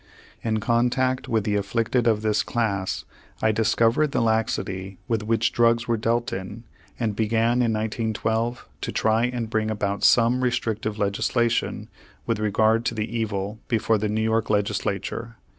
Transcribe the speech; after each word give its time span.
In 0.43 0.59
contact 0.59 1.27
with 1.29 1.43
the 1.43 1.55
afflicted 1.55 2.07
of 2.07 2.23
this 2.23 2.41
class, 2.41 3.05
I 3.39 3.51
discovered 3.51 4.13
the 4.13 4.19
laxity 4.21 4.97
with 5.07 5.21
which 5.21 5.51
drugs 5.51 5.87
were 5.87 5.95
dealt 5.95 6.33
in, 6.33 6.63
and 6.99 7.15
began 7.15 7.61
in 7.61 7.73
1912 7.73 8.67
to 8.81 8.91
try 8.91 9.25
and 9.25 9.47
bring 9.47 9.69
about 9.69 10.03
some 10.03 10.43
restrictive 10.43 10.97
legislation 10.97 11.87
with 12.25 12.39
regard 12.39 12.83
to 12.85 12.95
the 12.95 13.15
evil 13.15 13.59
before 13.67 13.99
the 13.99 14.09
New 14.09 14.23
York 14.23 14.49
legislature. 14.49 15.35